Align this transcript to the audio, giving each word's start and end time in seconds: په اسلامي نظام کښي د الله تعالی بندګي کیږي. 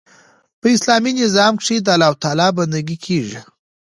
په 0.59 0.67
اسلامي 0.75 1.11
نظام 1.21 1.53
کښي 1.61 1.77
د 1.81 1.87
الله 1.95 2.13
تعالی 2.23 2.47
بندګي 2.57 2.97
کیږي. 3.05 3.39